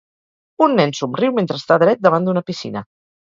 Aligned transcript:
Un 0.67 0.71
nen 0.79 0.93
somriu 0.99 1.35
mentre 1.39 1.59
està 1.63 1.77
dret 1.83 2.03
davant 2.07 2.27
d'una 2.29 2.45
piscina. 2.51 2.83